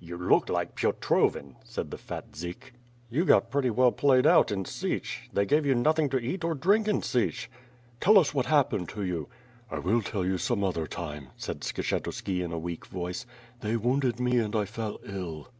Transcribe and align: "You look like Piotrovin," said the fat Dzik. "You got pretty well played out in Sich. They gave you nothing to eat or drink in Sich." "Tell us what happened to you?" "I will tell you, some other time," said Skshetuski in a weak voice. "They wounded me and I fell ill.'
"You 0.00 0.18
look 0.18 0.48
like 0.48 0.74
Piotrovin," 0.74 1.54
said 1.62 1.92
the 1.92 1.96
fat 1.96 2.32
Dzik. 2.32 2.72
"You 3.08 3.24
got 3.24 3.52
pretty 3.52 3.70
well 3.70 3.92
played 3.92 4.26
out 4.26 4.50
in 4.50 4.64
Sich. 4.64 5.30
They 5.32 5.46
gave 5.46 5.64
you 5.64 5.76
nothing 5.76 6.08
to 6.08 6.18
eat 6.18 6.42
or 6.42 6.56
drink 6.56 6.88
in 6.88 7.02
Sich." 7.02 7.48
"Tell 8.00 8.18
us 8.18 8.34
what 8.34 8.46
happened 8.46 8.88
to 8.88 9.04
you?" 9.04 9.28
"I 9.70 9.78
will 9.78 10.02
tell 10.02 10.24
you, 10.26 10.38
some 10.38 10.64
other 10.64 10.88
time," 10.88 11.28
said 11.36 11.60
Skshetuski 11.60 12.42
in 12.44 12.50
a 12.50 12.58
weak 12.58 12.84
voice. 12.86 13.26
"They 13.60 13.76
wounded 13.76 14.18
me 14.18 14.38
and 14.40 14.56
I 14.56 14.64
fell 14.64 14.98
ill.' 15.04 15.50